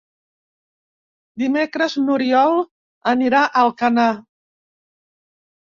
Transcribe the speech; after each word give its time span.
Dimecres 1.41 1.99
n'Oriol 2.07 2.59
anirà 3.13 3.45
a 3.45 3.55
Alcanar. 3.67 4.09